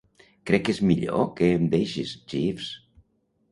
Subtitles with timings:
[0.51, 2.75] Crec que és millor que em deixis, Jeeves.